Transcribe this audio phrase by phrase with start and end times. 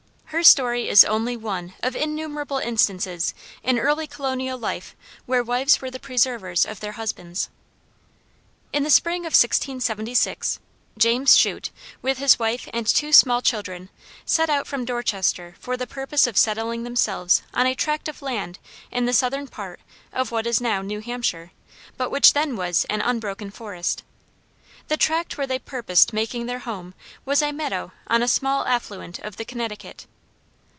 [0.31, 5.91] Her story is only one of innumerable instances in early colonial life where wives were
[5.91, 7.49] the preservers of their husbands.
[8.71, 10.59] In the spring of 1676,
[10.97, 11.69] James Shute,
[12.01, 13.89] with his wife and two small children,
[14.25, 18.57] set out from Dorchester for the purpose of settling themselves on a tract of land
[18.89, 19.81] in the southern part
[20.13, 21.51] of what is now New Hampshire,
[21.97, 24.01] but which then was an unbroken forest.
[24.87, 26.93] The tract where they purposed making their home
[27.25, 30.07] was a meadow on a small affluent of the Connecticut.